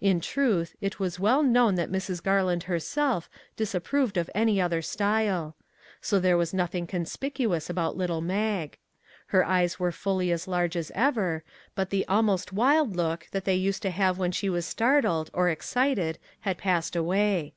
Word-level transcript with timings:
In 0.00 0.20
truth, 0.20 0.76
it 0.80 1.00
was 1.00 1.18
well 1.18 1.42
known 1.42 1.74
that 1.74 1.90
Mrs. 1.90 2.22
Garland 2.22 2.62
herself 2.70 3.28
disapproved 3.56 4.16
of 4.16 4.30
any 4.32 4.60
other 4.60 4.80
style; 4.80 5.56
so 6.00 6.20
there 6.20 6.36
was 6.36 6.54
nothing 6.54 6.86
con 6.86 7.00
spicuous 7.04 7.68
about 7.68 7.96
little 7.96 8.20
Mag. 8.20 8.78
Her 9.34 9.44
eyes 9.44 9.80
were 9.80 9.90
fully 9.90 10.30
as 10.30 10.46
large 10.46 10.76
as 10.76 10.92
ever, 10.94 11.42
but 11.74 11.90
the 11.90 12.06
almost 12.06 12.52
wild 12.52 12.94
look 12.94 13.26
that 13.32 13.46
they 13.46 13.56
used 13.56 13.82
to 13.82 13.90
have 13.90 14.16
when 14.16 14.30
she 14.30 14.48
was 14.48 14.64
startled 14.64 15.28
or 15.32 15.48
ex 15.48 15.68
cited 15.70 16.18
had 16.42 16.56
passed 16.56 16.94
away. 16.94 17.52